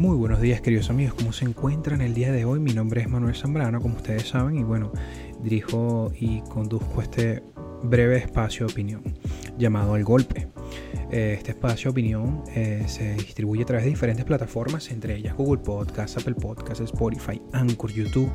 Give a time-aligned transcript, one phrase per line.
[0.00, 2.58] Muy buenos días queridos amigos, ¿cómo se encuentran el día de hoy?
[2.58, 4.92] Mi nombre es Manuel Zambrano, como ustedes saben, y bueno,
[5.42, 7.42] dirijo y conduzco este
[7.82, 9.02] breve espacio de opinión
[9.58, 10.48] llamado El Golpe.
[11.10, 15.36] Eh, este espacio de opinión eh, se distribuye a través de diferentes plataformas, entre ellas
[15.36, 18.30] Google Podcast, Apple Podcast, Spotify, Anchor, YouTube.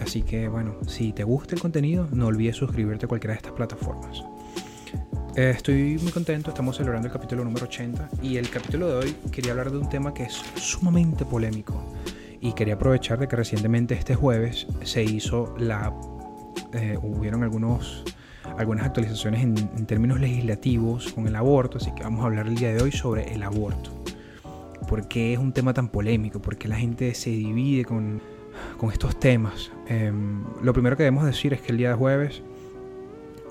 [0.00, 3.52] Así que bueno, si te gusta el contenido, no olvides suscribirte a cualquiera de estas
[3.52, 4.24] plataformas.
[5.38, 9.14] Eh, estoy muy contento, estamos celebrando el capítulo número 80 y el capítulo de hoy
[9.30, 11.80] quería hablar de un tema que es sumamente polémico
[12.40, 15.94] y quería aprovechar de que recientemente este jueves se hizo la...
[16.72, 18.02] Eh, hubieron algunos,
[18.56, 22.56] algunas actualizaciones en, en, términos legislativos con el aborto, así que vamos a hablar el
[22.56, 23.92] día de hoy sobre el aborto.
[24.88, 26.42] ¿Por qué es un tema tan polémico?
[26.42, 28.20] ¿Por qué la gente se divide con,
[28.76, 29.70] con estos temas?
[29.86, 30.12] Eh,
[30.64, 32.42] lo primero que debemos decir es que el día de jueves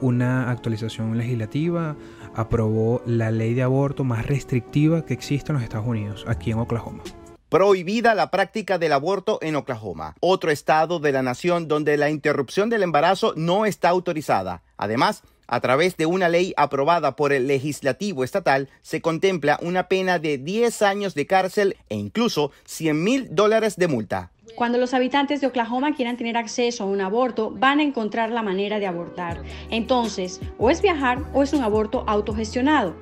[0.01, 1.95] una actualización legislativa
[2.35, 6.59] aprobó la ley de aborto más restrictiva que existe en los Estados Unidos, aquí en
[6.59, 7.03] Oklahoma.
[7.49, 12.69] Prohibida la práctica del aborto en Oklahoma, otro estado de la nación donde la interrupción
[12.69, 14.63] del embarazo no está autorizada.
[14.75, 20.19] Además, a través de una ley aprobada por el legislativo estatal, se contempla una pena
[20.19, 24.31] de 10 años de cárcel e incluso 100 mil dólares de multa.
[24.57, 28.41] Cuando los habitantes de Oklahoma quieran tener acceso a un aborto, van a encontrar la
[28.41, 29.43] manera de abortar.
[29.69, 32.95] Entonces, o es viajar o es un aborto autogestionado.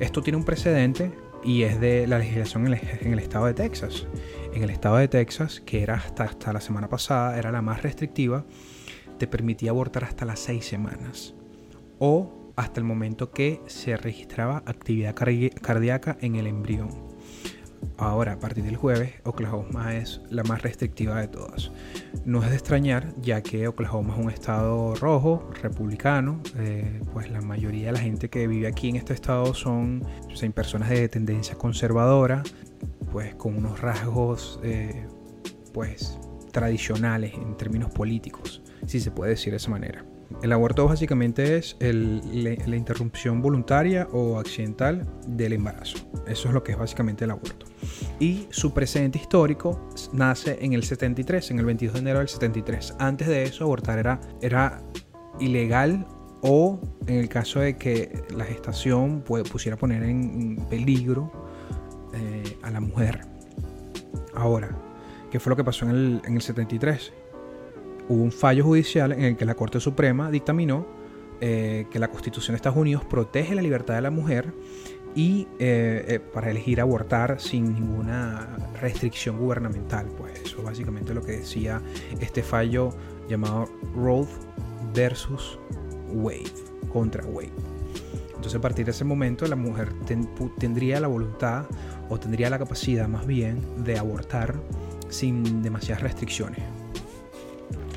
[0.00, 1.12] Esto tiene un precedente
[1.44, 4.08] y es de la legislación en el, estado de Texas.
[4.52, 7.80] En el estado de Texas, que era hasta, hasta la semana pasada, era la más
[7.84, 8.44] restrictiva,
[9.20, 11.32] te permitía abortar hasta las seis semanas
[12.00, 17.07] o hasta el momento que se registraba actividad cardíaca en el embrión.
[17.98, 21.72] Ahora, a partir del jueves, Oklahoma es la más restrictiva de todas.
[22.24, 27.40] No es de extrañar, ya que Oklahoma es un estado rojo, republicano, eh, pues la
[27.40, 31.56] mayoría de la gente que vive aquí en este estado son, son personas de tendencia
[31.56, 32.44] conservadora,
[33.10, 35.04] pues con unos rasgos, eh,
[35.74, 36.20] pues
[36.52, 40.04] tradicionales en términos políticos, si se puede decir de esa manera.
[40.42, 45.98] El aborto básicamente es la interrupción voluntaria o accidental del embarazo.
[46.26, 47.66] Eso es lo que es básicamente el aborto.
[48.20, 52.94] Y su precedente histórico nace en el 73, en el 22 de enero del 73.
[52.98, 53.98] Antes de eso, abortar
[54.42, 54.82] era,
[55.40, 56.06] ilegal
[56.42, 61.32] o en el caso de que la gestación pusiera poner en peligro
[62.14, 63.20] eh, a la mujer.
[64.34, 64.68] Ahora,
[65.30, 67.12] ¿qué fue lo que pasó en el 73?
[68.08, 70.86] Hubo un fallo judicial en el que la Corte Suprema dictaminó
[71.40, 74.52] eh, que la Constitución de Estados Unidos protege la libertad de la mujer
[75.14, 80.06] y eh, eh, para elegir abortar sin ninguna restricción gubernamental.
[80.16, 81.80] Pues eso básicamente lo que decía
[82.20, 82.90] este fallo
[83.28, 84.26] llamado Roe
[84.94, 85.58] versus
[86.12, 86.52] Wade,
[86.92, 87.52] contra Wade.
[88.28, 89.92] Entonces a partir de ese momento la mujer
[90.58, 91.66] tendría la voluntad
[92.08, 94.54] o tendría la capacidad más bien de abortar
[95.08, 96.77] sin demasiadas restricciones.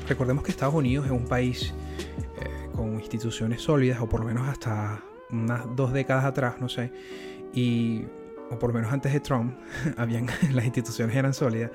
[0.08, 1.72] Recordemos que Estados Unidos es un país
[2.40, 6.92] eh, con instituciones sólidas, o por lo menos hasta unas dos décadas atrás, no sé,
[7.54, 8.04] y,
[8.50, 9.56] o por lo menos antes de Trump,
[9.96, 11.70] habían, las instituciones eran sólidas.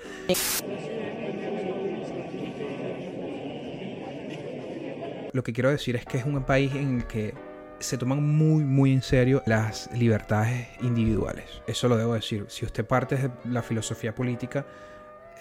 [5.34, 7.34] Lo que quiero decir es que es un país en el que
[7.80, 11.62] se toman muy, muy en serio las libertades individuales.
[11.68, 12.46] Eso lo debo decir.
[12.50, 14.66] Si usted parte de la filosofía política,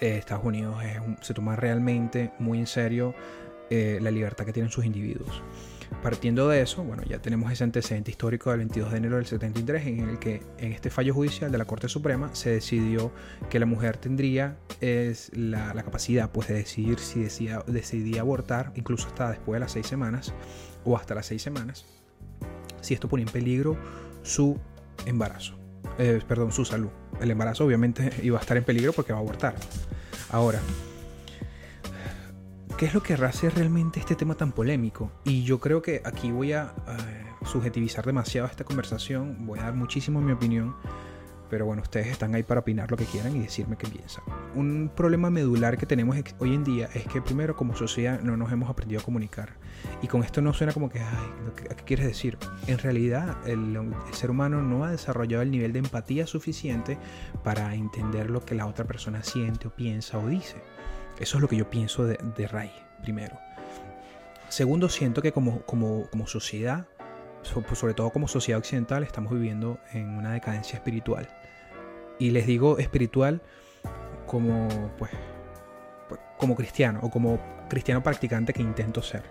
[0.01, 0.77] eh, Estados Unidos
[1.21, 3.15] se toma realmente muy en serio
[3.69, 5.43] eh, la libertad que tienen sus individuos.
[6.01, 9.87] Partiendo de eso, bueno, ya tenemos ese antecedente histórico del 22 de enero del 73
[9.87, 13.11] en el que en este fallo judicial de la Corte Suprema se decidió
[13.49, 18.73] que la mujer tendría es la, la, capacidad pues, de decidir si decidía, decidía abortar,
[18.75, 20.33] incluso hasta después de las seis semanas
[20.83, 21.85] o hasta las seis semanas,
[22.81, 23.77] si esto ponía en peligro
[24.23, 24.57] su
[25.05, 25.57] embarazo
[25.97, 26.89] eh, perdón, su salud.
[27.19, 29.55] El embarazo obviamente iba a estar en peligro porque va a abortar.
[30.29, 30.59] Ahora,
[32.77, 35.11] ¿qué es lo que hace realmente este tema tan polémico?
[35.23, 39.73] Y yo creo que aquí voy a uh, subjetivizar demasiado esta conversación, voy a dar
[39.73, 40.75] muchísimo mi opinión
[41.49, 44.23] pero bueno, ustedes están ahí para opinar lo que quieran y decirme qué piensan.
[44.55, 48.51] Un problema medular que tenemos hoy en día es que primero como sociedad no nos
[48.51, 49.53] hemos aprendido a comunicar.
[50.01, 52.37] Y con esto no suena como que, ay, ¿qué quieres decir?
[52.67, 53.77] En realidad el,
[54.11, 56.97] ser humano no ha desarrollado el nivel de empatía suficiente
[57.43, 60.57] para entender lo que la otra persona siente o piensa o dice.
[61.19, 62.71] Eso es lo que yo pienso de, de Ray,
[63.01, 63.37] primero.
[64.49, 66.87] Segundo, siento que como, como, como sociedad
[67.43, 71.27] sobre todo como sociedad occidental, estamos viviendo en una decadencia espiritual.
[72.19, 73.41] Y les digo espiritual
[74.25, 74.67] como,
[74.97, 75.11] pues,
[76.37, 77.39] como cristiano o como
[77.69, 79.23] cristiano practicante que intento ser.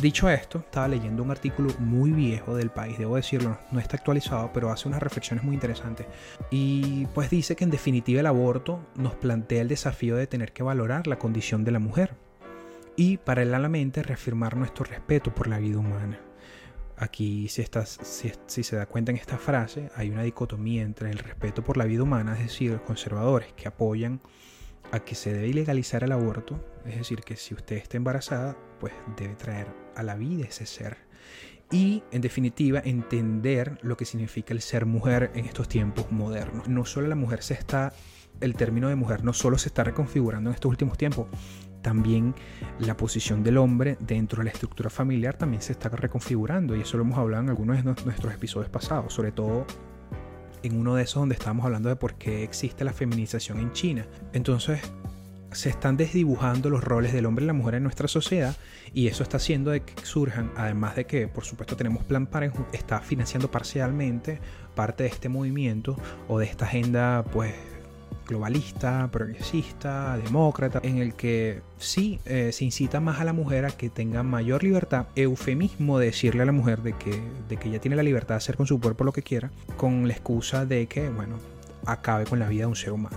[0.00, 4.50] Dicho esto, estaba leyendo un artículo muy viejo del país, debo decirlo, no está actualizado,
[4.52, 6.06] pero hace unas reflexiones muy interesantes.
[6.50, 10.62] Y pues dice que en definitiva el aborto nos plantea el desafío de tener que
[10.62, 12.14] valorar la condición de la mujer
[12.96, 16.20] y paralelamente reafirmar nuestro respeto por la vida humana.
[17.00, 17.64] Aquí, si,
[18.62, 22.02] se da cuenta en esta frase, hay una dicotomía entre el respeto por la vida
[22.02, 24.20] humana, es decir, los conservadores que apoyan
[24.92, 28.92] a que se debe ilegalizar el aborto, es decir, que si usted está embarazada, pues
[29.16, 30.98] debe traer a la vida ese ser.
[31.70, 36.68] Y, en definitiva, entender lo que significa el ser mujer en estos tiempos modernos.
[36.68, 37.94] No solo la mujer se está,
[38.42, 41.28] el término de mujer no solo se está reconfigurando en estos últimos tiempos,
[41.82, 42.34] también
[42.78, 46.96] la posición del hombre dentro de la estructura familiar también se está reconfigurando y eso
[46.96, 49.66] lo hemos hablado en algunos de nuestros episodios pasados, sobre todo
[50.62, 54.06] en uno de esos donde estábamos hablando de por qué existe la feminización en China.
[54.32, 54.80] Entonces,
[55.52, 58.56] se están desdibujando los roles del hombre y la mujer en nuestra sociedad
[58.92, 62.66] y eso está haciendo de que surjan, además de que por supuesto tenemos Plan Parenthood,
[62.72, 64.40] está financiando parcialmente
[64.74, 65.96] parte de este movimiento
[66.28, 67.54] o de esta agenda pues
[68.30, 73.70] globalista, progresista, demócrata, en el que sí eh, se incita más a la mujer a
[73.70, 77.80] que tenga mayor libertad, eufemismo de decirle a la mujer de que, de que ella
[77.80, 80.86] tiene la libertad de hacer con su cuerpo lo que quiera, con la excusa de
[80.86, 81.36] que, bueno,
[81.84, 83.16] acabe con la vida de un ser humano.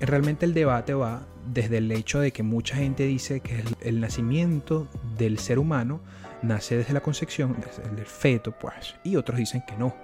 [0.00, 4.88] Realmente el debate va desde el hecho de que mucha gente dice que el, nacimiento
[5.18, 6.00] del ser humano
[6.42, 9.94] nace desde la concepción, desde el feto, pues, y otros dicen que no.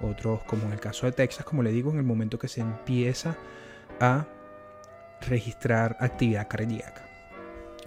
[0.00, 2.60] Otros, como en el caso de Texas, como le digo, en el momento que se
[2.60, 3.36] empieza
[4.00, 4.26] a
[5.28, 7.02] registrar actividad cardíaca.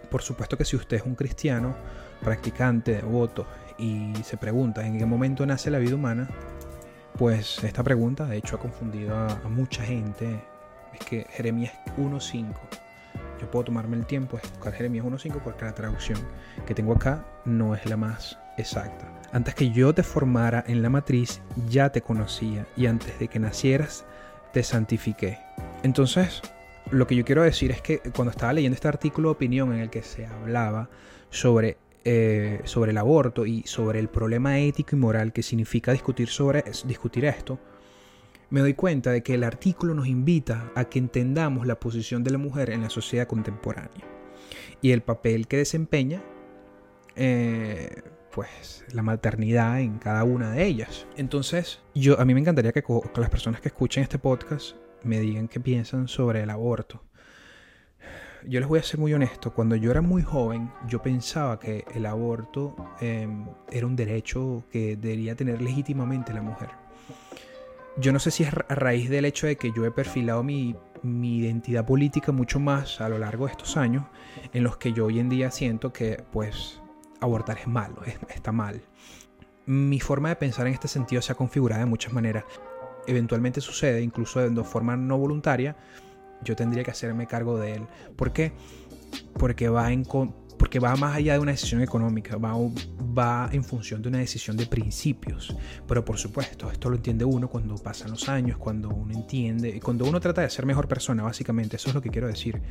[0.10, 1.76] Por supuesto que si usted es un cristiano,
[2.22, 3.46] practicante, devoto,
[3.78, 6.28] y se pregunta en qué momento nace la vida humana,
[7.18, 10.42] pues esta pregunta de hecho ha confundido a, mucha gente.
[10.94, 12.54] Es que Jeremías 1.5.
[13.40, 16.20] Yo puedo tomarme el tiempo de buscar Jeremías 1.5 porque la traducción
[16.66, 19.06] que tengo acá no es la más exacta.
[19.32, 23.40] Antes que yo te formara en la matriz, ya te conocía y antes de que
[23.40, 24.06] nacieras,
[24.52, 25.40] te santifiqué.
[25.84, 26.42] Entonces,
[26.92, 29.80] lo que yo quiero decir es que cuando estaba leyendo este artículo de opinión en
[29.80, 30.90] el que se hablaba
[31.30, 36.28] sobre, eh, sobre el aborto y sobre el problema ético y moral que significa discutir,
[36.28, 37.60] sobre, discutir esto,
[38.50, 42.32] me doy cuenta de que el artículo nos invita a que entendamos la posición de
[42.32, 44.06] la mujer en la sociedad contemporánea
[44.82, 46.24] y el papel que desempeña
[47.16, 48.02] eh,
[48.32, 51.06] pues la maternidad en cada una de ellas.
[51.16, 55.19] Entonces, yo a mí me encantaría que, que las personas que escuchen este podcast me
[55.19, 57.04] digan qué piensan sobre el aborto.
[58.48, 61.84] Yo les voy a ser muy honesto, cuando yo era muy joven yo pensaba que
[61.94, 66.69] el aborto em, era un derecho que debería tener legítimamente la mujer.
[67.98, 70.74] Yo no sé si es a raíz del hecho de que yo he perfilado mi,
[71.04, 74.06] mi identidad política mucho más a lo largo de estos años,
[74.54, 76.81] en los que yo hoy en día siento que pues
[77.19, 78.81] abortar es malo, está mal.
[79.66, 82.46] Mi forma de pensar en este sentido se ha configurado de muchas maneras
[83.07, 85.75] eventualmente sucede, incluso de forma no voluntaria,
[86.44, 87.88] yo tendría que hacerme cargo de él.
[88.16, 88.54] ¿Por qué?
[89.34, 90.04] Porque va, en,
[90.57, 92.54] porque va más allá de una decisión económica, va,
[93.18, 95.56] va en función de una decisión de principios.
[95.88, 100.06] Pero por supuesto, esto lo entiende uno cuando pasan los años, cuando uno entiende, cuando
[100.06, 102.62] uno trata de ser mejor persona, básicamente, eso es lo que quiero decir.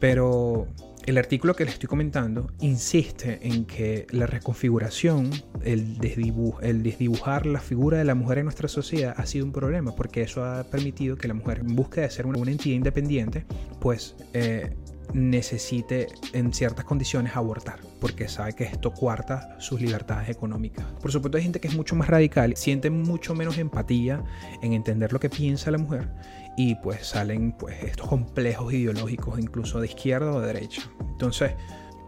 [0.00, 0.68] Pero
[1.08, 5.30] el artículo que les estoy comentando insiste en que la reconfiguración,
[5.64, 10.22] el, desdibujar la figura de la mujer en nuestra sociedad ha sido un problema porque
[10.22, 13.46] eso ha permitido que la mujer, en búsqueda de ser una, entidad independiente,
[13.80, 14.76] pues eh,
[15.12, 20.84] necesite en ciertas condiciones abortar, porque sabe que esto cuarta sus libertades económicas.
[21.00, 24.22] Por supuesto hay gente que es mucho más radical, siente mucho menos empatía
[24.62, 26.08] en entender lo que piensa la mujer
[26.56, 30.82] y pues salen pues estos complejos ideológicos incluso de izquierda o de derecha.
[31.00, 31.52] Entonces,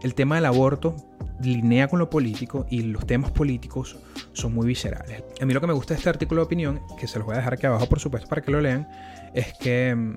[0.01, 0.95] el tema del aborto
[1.41, 3.97] linea con lo político y los temas políticos
[4.33, 5.23] son muy viscerales.
[5.39, 7.35] A mí lo que me gusta de este artículo de opinión, que se los voy
[7.35, 8.87] a dejar aquí abajo por supuesto para que lo lean,
[9.33, 10.15] es que mm,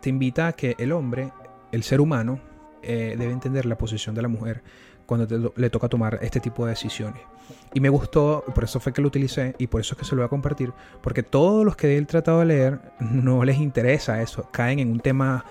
[0.00, 1.30] te invita a que el hombre,
[1.72, 2.40] el ser humano,
[2.82, 4.62] eh, debe entender la posición de la mujer
[5.06, 7.22] cuando le toca tomar este tipo de decisiones.
[7.74, 10.14] Y me gustó, por eso fue que lo utilicé y por eso es que se
[10.14, 14.22] lo voy a compartir, porque todos los que he tratado de leer no les interesa
[14.22, 15.44] eso, caen en un tema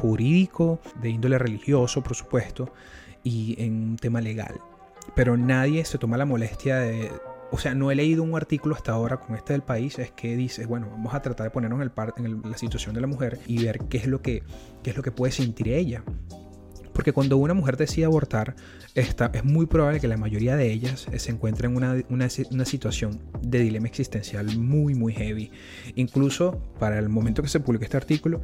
[0.00, 2.72] jurídico, de índole religioso, por supuesto,
[3.22, 4.60] y en un tema legal.
[5.14, 7.10] Pero nadie se toma la molestia de...
[7.50, 10.36] O sea, no he leído un artículo hasta ahora con este del país, es que
[10.36, 13.38] dice, bueno, vamos a tratar de ponernos en, el, en la situación de la mujer
[13.46, 14.42] y ver qué es lo que,
[14.82, 16.02] qué es lo que puede sentir ella.
[16.96, 18.56] Porque cuando una mujer decide abortar,
[18.94, 23.20] está, es muy probable que la mayoría de ellas se encuentren en una, una, situación
[23.42, 25.50] de dilema existencial muy, muy heavy.
[25.94, 28.40] Incluso para el momento que se publique este artículo,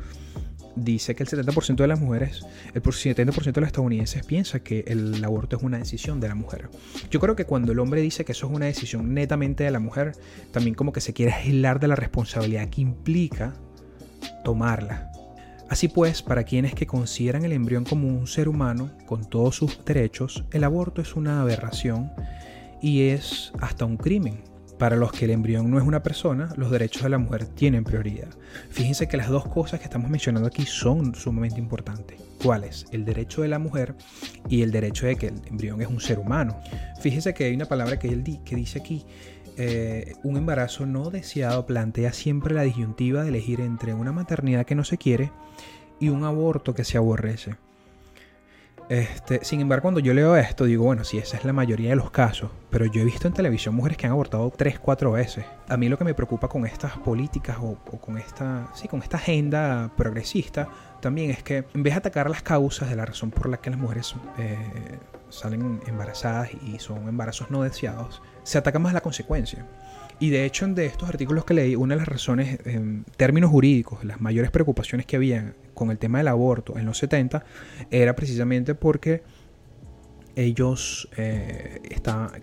[0.76, 5.24] dice que el 70% de las mujeres, el 70% de los estadounidenses piensa que el
[5.24, 6.68] aborto es una decisión de la mujer.
[7.10, 9.80] Yo creo que cuando el hombre dice que eso es una decisión netamente de la
[9.80, 10.12] mujer,
[10.50, 13.54] también como que se quiere aislar de la responsabilidad que implica
[14.44, 15.10] tomarla.
[15.68, 19.82] Así pues, para quienes que consideran el embrión como un ser humano con todos sus
[19.84, 22.12] derechos, el aborto es una aberración
[22.82, 24.51] y es hasta un crimen.
[24.82, 27.84] Para los que el embrión no es una persona, los derechos de la mujer tienen
[27.84, 28.30] prioridad.
[28.70, 32.20] Fíjense que las dos cosas que estamos mencionando aquí son sumamente importantes.
[32.42, 32.86] ¿Cuáles?
[32.90, 33.94] El derecho de la mujer
[34.48, 36.60] y el derecho de que el embrión es un ser humano.
[37.00, 39.06] Fíjense que hay una palabra que, dice aquí,
[39.56, 44.74] eh, un embarazo no deseado plantea siempre la disyuntiva de elegir entre una maternidad que
[44.74, 45.30] no se quiere
[46.00, 47.54] y un aborto que se aborrece.
[48.88, 51.96] Este, sin embargo, cuando yo leo esto, digo, bueno, sí, esa es la mayoría de
[51.96, 55.44] los casos, pero yo he visto en televisión mujeres que han abortado 3, 4 veces.
[55.68, 59.16] A mí lo que me preocupa con estas políticas o, con, esta, sí, con esta
[59.16, 60.68] agenda progresista
[61.00, 63.70] también es que en vez de atacar las causas de la razón por la que
[63.70, 64.56] las mujeres eh,
[65.32, 69.66] salen embarazadas y son embarazos no deseados, se ataca más la consecuencia.
[70.20, 74.04] Y de hecho, de estos artículos que leí, una de las razones, en términos jurídicos,
[74.04, 77.44] las mayores preocupaciones que había con el tema del aborto en los 70
[77.90, 79.24] era precisamente porque
[80.36, 81.80] ellos eh,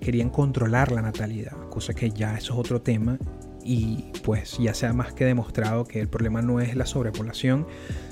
[0.01, 3.17] querían controlar la natalidad, cosa que ya eso es otro tema
[3.69, 7.67] y pues ya se ha más que demostrado que el problema no es la sobrepoblación,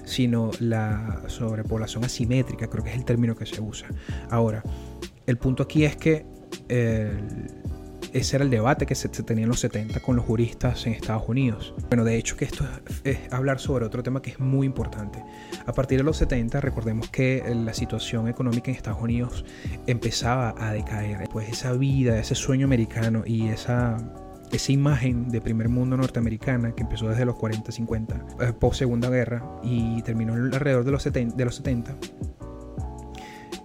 [0.06, 3.88] sino la sobrepoblación asimétrica, creo que es el término que se usa.
[4.30, 4.62] Ahora,
[5.26, 6.28] el punto aquí es que
[8.14, 11.28] ese era el debate que se, tenía en los 70 con los juristas en Estados
[11.28, 11.74] Unidos.
[11.88, 12.64] Bueno, de hecho que esto
[13.04, 15.24] es, hablar sobre otro tema que es muy importante.
[15.66, 19.44] A partir de los 70, recordemos que la situación económica en Estados Unidos
[19.88, 21.28] empezaba a decaer.
[21.32, 23.98] Pues esa vida, ese sueño americano y esa
[24.52, 29.10] esa imagen de primer mundo norteamericana que empezó desde los 40, 50, eh, post Segunda
[29.10, 31.98] Guerra y terminó alrededor de los 70, de los 70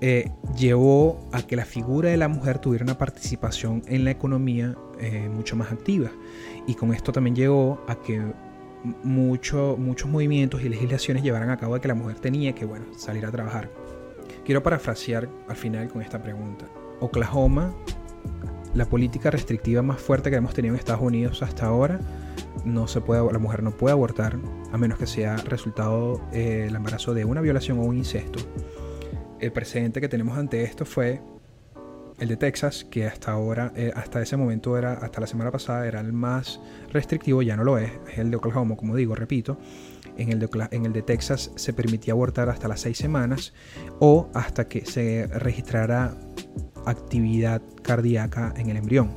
[0.04, 4.74] eh, llevó a que la figura de la mujer tuviera una participación en la economía
[4.98, 6.10] eh, mucho más activa.
[6.66, 8.20] Y con esto también llegó a que
[9.04, 13.24] muchos movimientos y legislaciones llevaran a cabo de que la mujer tenía que bueno, salir
[13.24, 13.70] a trabajar.
[14.44, 16.66] Quiero parafrasear al final con esta pregunta.
[16.98, 17.72] Oklahoma,
[18.74, 22.00] la política restrictiva más fuerte que hemos tenido en Estados Unidos hasta ahora,
[22.64, 24.38] no se puede, la mujer no puede abortar
[24.72, 28.38] a menos que sea resultado eh, el embarazo de una violación o un incesto
[29.42, 31.20] el precedente que tenemos ante esto fue
[32.20, 35.86] el de Texas, que hasta ahora, eh, hasta ese momento era, hasta la semana pasada,
[35.88, 36.60] era el más
[36.92, 39.58] restrictivo, ya no lo es, es el de Oklahoma, como digo, repito.
[40.16, 43.52] En el, en el de Texas se permitía abortar hasta las seis semanas
[43.98, 46.14] o hasta que se registrara
[46.86, 49.10] actividad cardíaca en el embrión.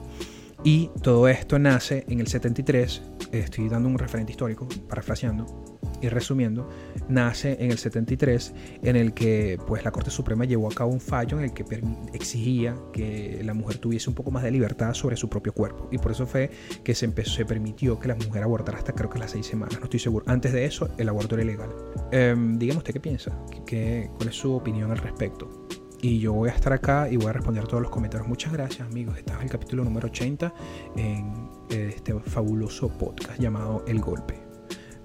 [0.64, 6.70] Y todo esto nace en el 73, estoy dando un referente histórico, parafraseando, y resumiendo,
[7.08, 8.54] nace en el 73
[8.84, 11.66] en el que pues la Corte Suprema llevó a cabo un fallo en el que
[12.14, 15.98] exigía que la mujer tuviese un poco más de libertad sobre su propio cuerpo y
[15.98, 16.50] por eso fue
[16.84, 19.78] que se empezó, se permitió que la mujer abortara hasta creo que las seis semanas,
[19.80, 20.26] no estoy seguro.
[20.28, 21.70] Antes de eso el aborto era ilegal.
[22.12, 25.65] Eh, dígame usted qué piensa, ¿Qué, cuál es su opinión al respecto.
[26.08, 28.30] Y yo voy a estar acá y voy a responder todos los comentarios.
[28.30, 29.18] Muchas gracias amigos.
[29.18, 30.54] Este es el capítulo número 80
[30.98, 34.40] en este fabuloso podcast llamado El Golpe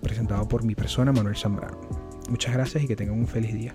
[0.03, 1.81] presentado por mi persona Manuel Zambrano.
[2.29, 3.75] Muchas gracias y que tengan un feliz día.